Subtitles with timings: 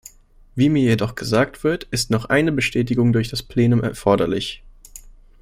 [0.55, 4.63] Wie mir jedoch gesagt wird, ist noch eine Bestätigung durch das Plenum erforderlich.